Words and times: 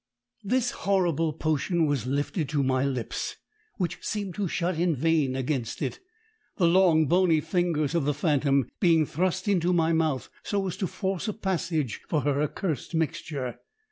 This 0.43 0.71
horrible 0.71 1.31
potion 1.31 1.85
was 1.85 2.07
lifted 2.07 2.49
to 2.49 2.63
my 2.63 2.83
lips, 2.83 3.35
which 3.77 3.99
seemed 4.03 4.33
to 4.33 4.47
shut 4.47 4.79
in 4.79 4.95
vain 4.95 5.35
against 5.35 5.79
it, 5.79 5.99
the 6.57 6.65
long, 6.65 7.05
bony 7.05 7.39
fingers 7.39 7.93
of 7.93 8.05
the 8.05 8.13
phantom 8.15 8.67
being 8.79 9.05
thrust 9.05 9.47
into 9.47 9.71
my 9.73 9.93
mouth, 9.93 10.27
so 10.41 10.65
as 10.67 10.75
to 10.77 10.87
force 10.87 11.27
a 11.27 11.33
passage 11.33 12.01
for 12.09 12.21
her 12.21 12.41
accursed 12.41 12.95
mixture. 12.95 13.59